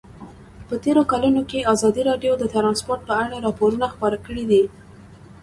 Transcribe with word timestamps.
په 0.67 0.75
تېرو 0.83 1.01
کلونو 1.11 1.41
کې 1.49 1.67
ازادي 1.73 2.01
راډیو 2.09 2.33
د 2.37 2.43
ترانسپورټ 2.53 3.01
په 3.07 3.13
اړه 3.23 3.35
راپورونه 3.45 3.85
خپاره 3.93 4.17
کړي 4.25 4.43
دي. 4.51 4.63